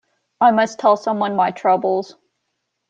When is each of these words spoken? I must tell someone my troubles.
I 0.39 0.49
must 0.49 0.79
tell 0.79 0.97
someone 0.97 1.35
my 1.35 1.51
troubles. 1.51 2.15